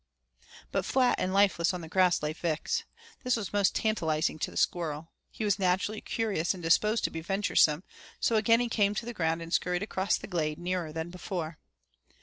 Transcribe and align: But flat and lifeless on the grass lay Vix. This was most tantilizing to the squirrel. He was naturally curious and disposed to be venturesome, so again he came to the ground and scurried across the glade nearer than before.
But 0.71 0.83
flat 0.83 1.19
and 1.19 1.31
lifeless 1.31 1.75
on 1.75 1.81
the 1.81 1.87
grass 1.87 2.23
lay 2.23 2.33
Vix. 2.33 2.85
This 3.23 3.35
was 3.35 3.53
most 3.53 3.75
tantilizing 3.75 4.39
to 4.39 4.49
the 4.49 4.57
squirrel. 4.57 5.11
He 5.29 5.45
was 5.45 5.59
naturally 5.59 6.01
curious 6.01 6.55
and 6.55 6.63
disposed 6.63 7.03
to 7.03 7.11
be 7.11 7.21
venturesome, 7.21 7.83
so 8.19 8.35
again 8.35 8.61
he 8.61 8.67
came 8.67 8.95
to 8.95 9.05
the 9.05 9.13
ground 9.13 9.43
and 9.43 9.53
scurried 9.53 9.83
across 9.83 10.17
the 10.17 10.25
glade 10.25 10.57
nearer 10.57 10.91
than 10.91 11.11
before. 11.11 11.59